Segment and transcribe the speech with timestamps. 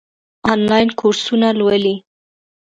[0.53, 1.95] آنلاین کورسونه لولئ؟